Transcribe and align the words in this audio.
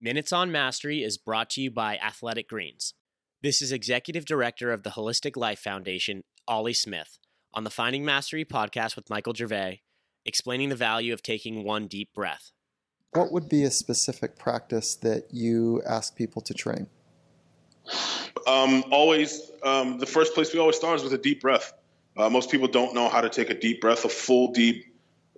Minutes 0.00 0.32
on 0.32 0.52
Mastery 0.52 1.02
is 1.02 1.18
brought 1.18 1.50
to 1.50 1.60
you 1.60 1.72
by 1.72 1.96
Athletic 1.96 2.48
Greens. 2.48 2.94
This 3.42 3.60
is 3.60 3.72
Executive 3.72 4.24
Director 4.24 4.70
of 4.70 4.84
the 4.84 4.90
Holistic 4.90 5.36
Life 5.36 5.58
Foundation, 5.58 6.22
Ali 6.46 6.72
Smith, 6.72 7.18
on 7.52 7.64
the 7.64 7.70
Finding 7.70 8.04
Mastery 8.04 8.44
podcast 8.44 8.94
with 8.94 9.10
Michael 9.10 9.34
Gervais, 9.34 9.82
explaining 10.24 10.68
the 10.68 10.76
value 10.76 11.12
of 11.12 11.20
taking 11.20 11.64
one 11.64 11.88
deep 11.88 12.14
breath. 12.14 12.52
What 13.10 13.32
would 13.32 13.48
be 13.48 13.64
a 13.64 13.72
specific 13.72 14.38
practice 14.38 14.94
that 14.94 15.24
you 15.32 15.82
ask 15.84 16.14
people 16.14 16.42
to 16.42 16.54
train? 16.54 16.86
Um, 18.46 18.84
always, 18.92 19.50
um, 19.64 19.98
the 19.98 20.06
first 20.06 20.32
place 20.32 20.54
we 20.54 20.60
always 20.60 20.76
start 20.76 21.00
is 21.00 21.02
with 21.02 21.12
a 21.12 21.18
deep 21.18 21.40
breath. 21.40 21.72
Uh, 22.16 22.30
most 22.30 22.52
people 22.52 22.68
don't 22.68 22.94
know 22.94 23.08
how 23.08 23.20
to 23.20 23.28
take 23.28 23.50
a 23.50 23.58
deep 23.58 23.80
breath, 23.80 24.04
a 24.04 24.08
full 24.08 24.52
deep 24.52 24.94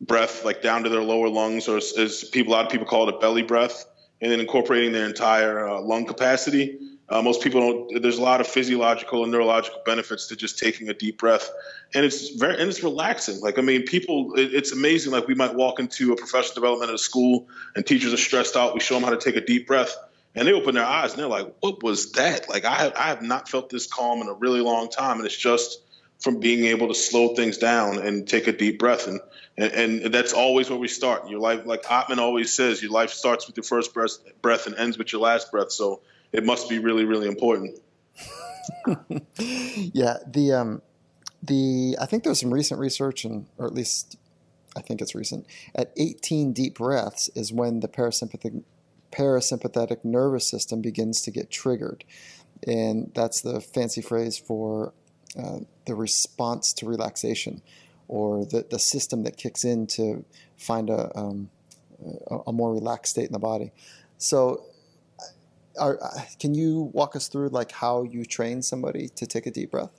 breath, 0.00 0.44
like 0.44 0.62
down 0.62 0.84
to 0.84 0.90
their 0.90 1.02
lower 1.02 1.28
lungs, 1.28 1.66
or 1.66 1.78
as, 1.78 1.92
as 1.98 2.22
people, 2.22 2.52
a 2.52 2.54
lot 2.54 2.64
of 2.64 2.70
people 2.70 2.86
call 2.86 3.08
it 3.08 3.16
a 3.16 3.18
belly 3.18 3.42
breath, 3.42 3.86
and 4.24 4.32
then 4.32 4.40
incorporating 4.40 4.90
their 4.92 5.04
entire 5.04 5.68
uh, 5.68 5.82
lung 5.82 6.06
capacity. 6.06 6.78
Uh, 7.10 7.20
most 7.20 7.42
people 7.42 7.60
don't. 7.60 8.02
There's 8.02 8.16
a 8.16 8.22
lot 8.22 8.40
of 8.40 8.46
physiological 8.46 9.22
and 9.22 9.30
neurological 9.30 9.82
benefits 9.84 10.28
to 10.28 10.36
just 10.36 10.58
taking 10.58 10.88
a 10.88 10.94
deep 10.94 11.18
breath, 11.18 11.50
and 11.94 12.06
it's 12.06 12.30
very 12.30 12.58
and 12.58 12.70
it's 12.70 12.82
relaxing. 12.82 13.40
Like 13.42 13.58
I 13.58 13.62
mean, 13.62 13.82
people, 13.82 14.32
it, 14.36 14.54
it's 14.54 14.72
amazing. 14.72 15.12
Like 15.12 15.28
we 15.28 15.34
might 15.34 15.54
walk 15.54 15.78
into 15.78 16.14
a 16.14 16.16
professional 16.16 16.54
development 16.54 16.88
at 16.88 16.94
a 16.94 16.98
school, 16.98 17.48
and 17.76 17.84
teachers 17.84 18.14
are 18.14 18.16
stressed 18.16 18.56
out. 18.56 18.72
We 18.72 18.80
show 18.80 18.94
them 18.94 19.02
how 19.02 19.10
to 19.10 19.18
take 19.18 19.36
a 19.36 19.44
deep 19.44 19.66
breath, 19.66 19.94
and 20.34 20.48
they 20.48 20.54
open 20.54 20.74
their 20.74 20.86
eyes 20.86 21.12
and 21.12 21.20
they're 21.20 21.28
like, 21.28 21.54
"What 21.60 21.82
was 21.82 22.12
that?" 22.12 22.48
Like 22.48 22.64
I 22.64 22.76
have, 22.76 22.94
I 22.94 23.08
have 23.08 23.20
not 23.20 23.50
felt 23.50 23.68
this 23.68 23.86
calm 23.86 24.22
in 24.22 24.28
a 24.28 24.34
really 24.34 24.62
long 24.62 24.88
time, 24.88 25.18
and 25.18 25.26
it's 25.26 25.36
just 25.36 25.80
from 26.20 26.40
being 26.40 26.64
able 26.64 26.88
to 26.88 26.94
slow 26.94 27.34
things 27.34 27.58
down 27.58 27.98
and 27.98 28.26
take 28.26 28.46
a 28.46 28.52
deep 28.52 28.78
breath. 28.78 29.06
And, 29.06 29.20
and, 29.56 30.00
and 30.02 30.14
that's 30.14 30.32
always 30.32 30.70
where 30.70 30.78
we 30.78 30.88
start. 30.88 31.28
Your 31.28 31.40
life, 31.40 31.66
like 31.66 31.90
Atman 31.90 32.18
always 32.18 32.52
says, 32.52 32.82
your 32.82 32.92
life 32.92 33.10
starts 33.10 33.46
with 33.46 33.56
your 33.56 33.64
first 33.64 33.92
breath, 33.92 34.18
breath 34.40 34.66
and 34.66 34.74
ends 34.76 34.96
with 34.96 35.12
your 35.12 35.20
last 35.20 35.50
breath. 35.50 35.72
So 35.72 36.00
it 36.32 36.44
must 36.44 36.68
be 36.68 36.78
really, 36.78 37.04
really 37.04 37.28
important. 37.28 37.78
yeah. 39.38 40.16
The, 40.26 40.52
um, 40.52 40.82
the, 41.42 41.96
I 42.00 42.06
think 42.06 42.24
there's 42.24 42.40
some 42.40 42.54
recent 42.54 42.80
research 42.80 43.24
and, 43.24 43.46
or 43.58 43.66
at 43.66 43.74
least 43.74 44.16
I 44.76 44.80
think 44.80 45.00
it's 45.00 45.14
recent 45.14 45.46
at 45.74 45.92
18 45.96 46.52
deep 46.52 46.76
breaths 46.76 47.28
is 47.34 47.52
when 47.52 47.80
the 47.80 47.88
parasympathetic, 47.88 48.62
parasympathetic 49.12 50.04
nervous 50.04 50.48
system 50.48 50.80
begins 50.80 51.20
to 51.22 51.30
get 51.30 51.50
triggered. 51.50 52.04
And 52.66 53.12
that's 53.14 53.40
the 53.40 53.60
fancy 53.60 54.00
phrase 54.00 54.38
for 54.38 54.92
uh, 55.38 55.58
the 55.86 55.94
response 55.94 56.72
to 56.74 56.86
relaxation 56.86 57.62
or 58.08 58.44
the, 58.44 58.66
the 58.70 58.78
system 58.78 59.24
that 59.24 59.36
kicks 59.36 59.64
in 59.64 59.86
to 59.86 60.24
find 60.56 60.90
a, 60.90 61.16
um, 61.18 61.50
a, 62.30 62.36
a, 62.48 62.52
more 62.52 62.72
relaxed 62.72 63.12
state 63.12 63.26
in 63.26 63.32
the 63.32 63.38
body. 63.38 63.72
So, 64.18 64.64
are, 65.80 65.98
can 66.38 66.54
you 66.54 66.90
walk 66.92 67.16
us 67.16 67.28
through 67.28 67.48
like 67.48 67.72
how 67.72 68.04
you 68.04 68.24
train 68.24 68.62
somebody 68.62 69.08
to 69.16 69.26
take 69.26 69.46
a 69.46 69.50
deep 69.50 69.72
breath? 69.72 69.90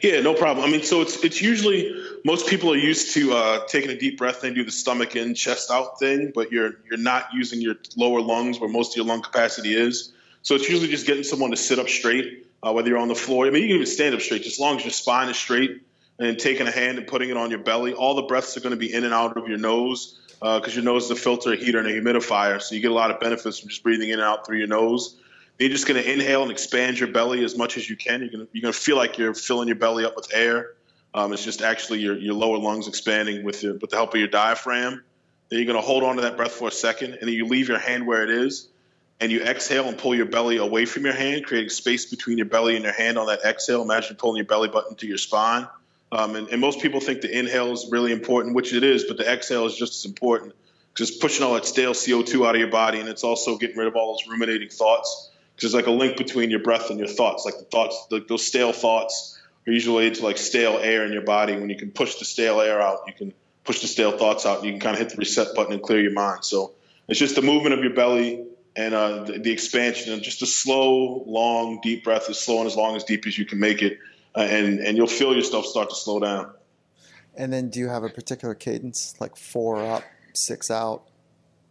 Yeah, 0.00 0.20
no 0.20 0.34
problem. 0.34 0.64
I 0.64 0.70
mean, 0.70 0.84
so 0.84 1.00
it's 1.00 1.24
it's 1.24 1.42
usually 1.42 1.92
most 2.24 2.46
people 2.46 2.72
are 2.72 2.76
used 2.76 3.14
to 3.14 3.32
uh, 3.32 3.66
taking 3.66 3.90
a 3.90 3.98
deep 3.98 4.16
breath. 4.16 4.44
and 4.44 4.54
do 4.54 4.64
the 4.64 4.70
stomach 4.70 5.16
in, 5.16 5.34
chest 5.34 5.72
out 5.72 5.98
thing, 5.98 6.30
but 6.32 6.52
you're 6.52 6.74
you're 6.88 7.00
not 7.00 7.26
using 7.34 7.60
your 7.60 7.74
lower 7.96 8.20
lungs 8.20 8.60
where 8.60 8.70
most 8.70 8.92
of 8.92 8.96
your 8.96 9.06
lung 9.06 9.22
capacity 9.22 9.74
is. 9.74 10.12
So 10.42 10.54
it's 10.54 10.68
usually 10.68 10.88
just 10.88 11.06
getting 11.06 11.24
someone 11.24 11.50
to 11.50 11.56
sit 11.56 11.80
up 11.80 11.88
straight 11.88 12.46
uh, 12.62 12.72
whether 12.72 12.88
you're 12.88 12.98
on 12.98 13.08
the 13.08 13.14
floor. 13.14 13.46
I 13.46 13.50
mean, 13.50 13.62
you 13.62 13.68
can 13.68 13.76
even 13.76 13.86
stand 13.86 14.14
up 14.14 14.20
straight, 14.20 14.42
just 14.42 14.56
as 14.56 14.60
long 14.60 14.76
as 14.76 14.84
your 14.84 14.92
spine 14.92 15.28
is 15.28 15.36
straight 15.36 15.82
and 16.18 16.38
taking 16.38 16.66
a 16.66 16.70
hand 16.70 16.98
and 16.98 17.06
putting 17.06 17.30
it 17.30 17.36
on 17.36 17.50
your 17.50 17.58
belly. 17.58 17.92
All 17.94 18.14
the 18.14 18.22
breaths 18.22 18.56
are 18.56 18.60
going 18.60 18.72
to 18.72 18.76
be 18.76 18.92
in 18.92 19.04
and 19.04 19.12
out 19.12 19.36
of 19.36 19.48
your 19.48 19.58
nose 19.58 20.18
because 20.28 20.68
uh, 20.68 20.74
your 20.74 20.84
nose 20.84 21.04
is 21.04 21.10
a 21.10 21.16
filter, 21.16 21.52
a 21.52 21.56
heater, 21.56 21.78
and 21.78 21.88
a 21.88 21.92
humidifier. 21.92 22.60
So 22.60 22.74
you 22.74 22.80
get 22.80 22.90
a 22.90 22.94
lot 22.94 23.10
of 23.10 23.20
benefits 23.20 23.60
from 23.60 23.68
just 23.68 23.82
breathing 23.82 24.08
in 24.08 24.14
and 24.14 24.22
out 24.22 24.46
through 24.46 24.58
your 24.58 24.68
nose. 24.68 25.16
Then 25.58 25.68
you're 25.68 25.76
just 25.76 25.86
going 25.86 26.02
to 26.02 26.12
inhale 26.12 26.42
and 26.42 26.50
expand 26.50 26.98
your 26.98 27.10
belly 27.10 27.44
as 27.44 27.56
much 27.56 27.76
as 27.76 27.88
you 27.88 27.96
can. 27.96 28.20
You're 28.20 28.30
going 28.30 28.46
to, 28.46 28.48
you're 28.52 28.72
to 28.72 28.78
feel 28.78 28.96
like 28.96 29.18
you're 29.18 29.34
filling 29.34 29.68
your 29.68 29.76
belly 29.76 30.04
up 30.04 30.16
with 30.16 30.28
air. 30.32 30.72
Um, 31.14 31.32
it's 31.32 31.44
just 31.44 31.62
actually 31.62 32.00
your, 32.00 32.16
your 32.16 32.34
lower 32.34 32.58
lungs 32.58 32.88
expanding 32.88 33.44
with, 33.44 33.62
your, 33.62 33.74
with 33.74 33.90
the 33.90 33.96
help 33.96 34.14
of 34.14 34.20
your 34.20 34.28
diaphragm. 34.28 35.02
Then 35.48 35.58
you're 35.58 35.66
going 35.66 35.78
to 35.78 35.86
hold 35.86 36.02
on 36.02 36.16
to 36.16 36.22
that 36.22 36.36
breath 36.36 36.52
for 36.52 36.68
a 36.68 36.72
second, 36.72 37.12
and 37.14 37.22
then 37.22 37.34
you 37.34 37.46
leave 37.46 37.68
your 37.68 37.78
hand 37.78 38.06
where 38.06 38.22
it 38.22 38.30
is 38.30 38.68
and 39.22 39.30
you 39.30 39.40
exhale 39.40 39.88
and 39.88 39.96
pull 39.96 40.16
your 40.16 40.26
belly 40.26 40.56
away 40.56 40.84
from 40.84 41.04
your 41.04 41.14
hand, 41.14 41.44
creating 41.46 41.70
space 41.70 42.06
between 42.06 42.38
your 42.38 42.48
belly 42.48 42.74
and 42.74 42.84
your 42.84 42.92
hand 42.92 43.16
on 43.16 43.28
that 43.28 43.44
exhale. 43.44 43.80
Imagine 43.80 44.16
pulling 44.16 44.36
your 44.36 44.46
belly 44.46 44.66
button 44.66 44.96
to 44.96 45.06
your 45.06 45.16
spine. 45.16 45.68
Um, 46.10 46.34
and, 46.34 46.48
and, 46.48 46.60
most 46.60 46.80
people 46.80 47.00
think 47.00 47.20
the 47.20 47.38
inhale 47.38 47.70
is 47.70 47.86
really 47.88 48.10
important, 48.10 48.56
which 48.56 48.74
it 48.74 48.82
is, 48.82 49.04
but 49.04 49.18
the 49.18 49.32
exhale 49.32 49.64
is 49.64 49.76
just 49.76 49.94
as 49.94 50.04
important. 50.06 50.54
Just 50.96 51.20
pushing 51.20 51.46
all 51.46 51.54
that 51.54 51.66
stale 51.66 51.92
CO2 51.92 52.44
out 52.44 52.56
of 52.56 52.60
your 52.60 52.70
body, 52.70 52.98
and 52.98 53.08
it's 53.08 53.22
also 53.22 53.56
getting 53.56 53.76
rid 53.76 53.86
of 53.86 53.94
all 53.94 54.12
those 54.12 54.28
ruminating 54.28 54.68
thoughts. 54.68 55.30
Because 55.54 55.70
there's 55.70 55.86
like 55.86 55.86
a 55.86 55.96
link 55.96 56.16
between 56.16 56.50
your 56.50 56.60
breath 56.60 56.90
and 56.90 56.98
your 56.98 57.08
thoughts. 57.08 57.44
Like 57.44 57.58
the 57.58 57.64
thoughts, 57.64 58.06
the, 58.10 58.24
those 58.28 58.44
stale 58.44 58.72
thoughts 58.72 59.40
are 59.68 59.72
usually 59.72 60.08
into 60.08 60.24
like 60.24 60.36
stale 60.36 60.80
air 60.82 61.06
in 61.06 61.12
your 61.12 61.22
body. 61.22 61.54
When 61.54 61.70
you 61.70 61.76
can 61.76 61.92
push 61.92 62.16
the 62.16 62.24
stale 62.24 62.60
air 62.60 62.82
out, 62.82 63.04
you 63.06 63.14
can 63.14 63.32
push 63.62 63.80
the 63.82 63.86
stale 63.86 64.18
thoughts 64.18 64.44
out. 64.44 64.58
and 64.58 64.66
You 64.66 64.72
can 64.72 64.80
kind 64.80 64.94
of 64.94 64.98
hit 64.98 65.10
the 65.10 65.16
reset 65.16 65.54
button 65.54 65.72
and 65.72 65.80
clear 65.80 66.00
your 66.00 66.12
mind. 66.12 66.44
So 66.44 66.72
it's 67.06 67.20
just 67.20 67.36
the 67.36 67.42
movement 67.42 67.74
of 67.74 67.84
your 67.84 67.94
belly 67.94 68.46
and 68.76 68.94
uh, 68.94 69.24
the, 69.24 69.38
the, 69.38 69.50
expansion 69.50 70.12
and 70.12 70.22
just 70.22 70.42
a 70.42 70.46
slow, 70.46 71.24
long, 71.26 71.80
deep 71.82 72.04
breath, 72.04 72.28
as 72.30 72.38
slow 72.38 72.58
and 72.58 72.66
as 72.66 72.76
long 72.76 72.96
as 72.96 73.04
deep 73.04 73.26
as 73.26 73.36
you 73.36 73.44
can 73.44 73.58
make 73.58 73.82
it, 73.82 73.98
uh, 74.34 74.40
and 74.40 74.80
and 74.80 74.96
you'll 74.96 75.06
feel 75.06 75.34
yourself 75.34 75.66
start 75.66 75.90
to 75.90 75.96
slow 75.96 76.20
down. 76.20 76.52
And 77.34 77.52
then, 77.52 77.70
do 77.70 77.80
you 77.80 77.88
have 77.88 78.04
a 78.04 78.08
particular 78.08 78.54
cadence, 78.54 79.14
like 79.20 79.36
four 79.36 79.84
up, 79.84 80.04
six 80.34 80.70
out, 80.70 81.04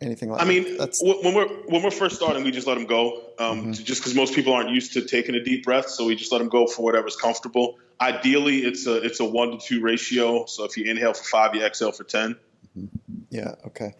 anything 0.00 0.30
like? 0.30 0.38
That? 0.38 0.46
I 0.46 0.48
mean, 0.48 0.76
That's... 0.76 1.02
when 1.02 1.34
we're 1.34 1.48
when 1.66 1.82
we're 1.82 1.90
first 1.90 2.16
starting, 2.16 2.44
we 2.44 2.50
just 2.50 2.66
let 2.66 2.74
them 2.74 2.86
go, 2.86 3.22
um, 3.38 3.60
mm-hmm. 3.60 3.72
just 3.72 4.00
because 4.00 4.14
most 4.14 4.34
people 4.34 4.52
aren't 4.52 4.70
used 4.70 4.92
to 4.94 5.02
taking 5.02 5.34
a 5.34 5.42
deep 5.42 5.64
breath, 5.64 5.88
so 5.88 6.04
we 6.04 6.14
just 6.16 6.32
let 6.32 6.38
them 6.38 6.48
go 6.48 6.66
for 6.66 6.82
whatever's 6.82 7.16
comfortable. 7.16 7.78
Ideally, 8.00 8.58
it's 8.58 8.86
a 8.86 9.02
it's 9.02 9.20
a 9.20 9.24
one 9.24 9.52
to 9.52 9.58
two 9.58 9.80
ratio. 9.80 10.46
So 10.46 10.64
if 10.64 10.76
you 10.76 10.90
inhale 10.90 11.14
for 11.14 11.24
five, 11.24 11.54
you 11.54 11.64
exhale 11.64 11.92
for 11.92 12.04
10 12.04 12.36
mm-hmm. 12.76 12.86
Yeah. 13.30 13.54
Okay. 13.66 13.94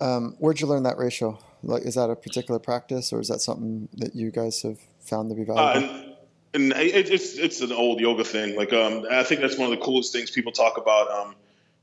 Um, 0.00 0.36
where'd 0.38 0.60
you 0.60 0.66
learn 0.66 0.82
that 0.84 0.98
ratio? 0.98 1.38
Like, 1.62 1.82
is 1.82 1.94
that 1.94 2.10
a 2.10 2.16
particular 2.16 2.60
practice, 2.60 3.12
or 3.12 3.20
is 3.20 3.28
that 3.28 3.40
something 3.40 3.88
that 3.94 4.14
you 4.14 4.30
guys 4.30 4.62
have 4.62 4.78
found 5.00 5.30
to 5.30 5.34
be 5.34 5.44
valuable? 5.44 5.84
Uh, 5.84 6.02
and, 6.54 6.72
and 6.72 6.82
it, 6.82 7.10
it's 7.10 7.36
it's 7.36 7.60
an 7.60 7.72
old 7.72 8.00
yoga 8.00 8.24
thing. 8.24 8.56
Like, 8.56 8.72
um, 8.72 9.04
I 9.10 9.22
think 9.24 9.40
that's 9.40 9.58
one 9.58 9.72
of 9.72 9.78
the 9.78 9.84
coolest 9.84 10.12
things 10.12 10.30
people 10.30 10.52
talk 10.52 10.76
about. 10.78 11.10
Um, 11.10 11.34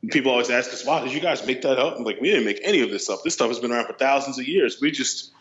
people 0.10 0.32
always 0.32 0.50
ask 0.50 0.72
us, 0.72 0.86
"Wow, 0.86 1.04
did 1.04 1.14
you 1.14 1.20
guys 1.20 1.46
make 1.46 1.62
that 1.64 1.80
up?" 1.80 1.98
I'm 1.98 2.04
like, 2.04 2.22
we 2.22 2.30
didn't 2.30 2.46
make 2.46 2.62
any 2.64 2.82
of 2.82 2.90
this 2.90 3.10
up. 3.10 3.24
This 3.24 3.34
stuff 3.34 3.50
has 3.50 3.60
been 3.60 3.72
around 3.72 3.88
for 3.88 3.94
thousands 3.94 4.40
of 4.40 4.48
years. 4.48 4.80
We 4.80 4.92
just 4.92 5.32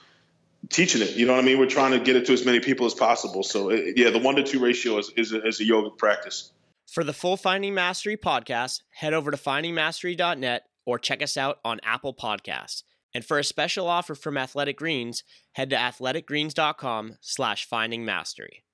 teaching 0.69 1.03
it. 1.03 1.17
You 1.17 1.27
know 1.27 1.35
what 1.35 1.43
I 1.43 1.47
mean? 1.47 1.59
We're 1.59 1.67
trying 1.67 1.93
to 1.93 2.01
get 2.01 2.17
it 2.17 2.27
to 2.27 2.33
as 2.33 2.45
many 2.45 2.61
people 2.61 2.87
as 2.87 2.95
possible. 2.95 3.43
So, 3.43 3.71
it, 3.71 3.97
yeah, 3.97 4.11
the 4.11 4.19
one 4.19 4.37
to 4.37 4.43
two 4.43 4.61
ratio 4.61 4.99
is 4.99 5.11
is 5.17 5.33
a, 5.33 5.47
is 5.47 5.61
a 5.61 5.65
yoga 5.65 5.91
practice. 5.91 6.53
For 6.87 7.05
the 7.05 7.13
full 7.13 7.37
Finding 7.37 7.75
Mastery 7.75 8.17
podcast, 8.17 8.83
head 8.91 9.15
over 9.15 9.31
to 9.31 9.37
findingmastery.net 9.37 10.65
or 10.85 10.99
check 10.99 11.23
us 11.23 11.37
out 11.37 11.59
on 11.65 11.81
Apple 11.83 12.15
Podcasts. 12.15 12.83
And 13.15 13.25
for 13.25 13.39
a 13.39 13.45
special 13.45 13.89
offer 13.89 14.15
from 14.15 14.39
Athletic 14.39 14.79
Greens, 14.79 15.23
head 15.53 15.71
to 15.71 15.77
athleticgreens.com 15.77 17.19
slash 17.21 17.67
finding 17.67 18.05
mastery. 18.05 18.65